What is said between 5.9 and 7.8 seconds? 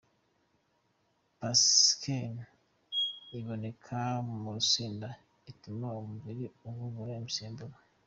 umubiri uvubura imisemburo.